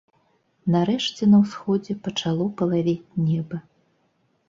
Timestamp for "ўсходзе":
1.43-1.99